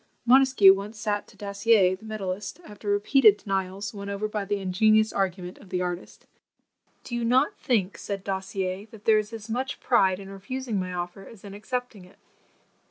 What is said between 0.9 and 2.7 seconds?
sat to Dassier the medallist,